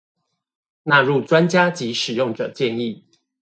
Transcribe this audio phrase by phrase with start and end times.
[0.83, 3.03] 納入專家及使用者建議